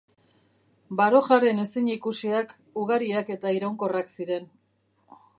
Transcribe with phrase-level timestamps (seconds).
[1.01, 4.49] Barojaren ezinikusiak ugariak eta iraunkorrak ziren.